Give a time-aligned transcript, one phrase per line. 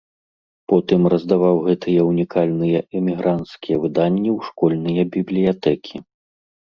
[0.71, 5.95] Потым раздаваў гэтыя ўнікальныя эмігранцкія выданні ў школьныя бібліятэкі.